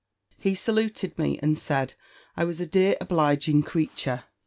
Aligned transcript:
He 0.39 0.55
saluted 0.55 1.19
me, 1.19 1.37
and 1.43 1.55
said, 1.55 1.93
I 2.35 2.43
was 2.43 2.59
a 2.59 2.65
dear 2.65 2.95
obliging 2.99 3.61
creature. 3.61 4.23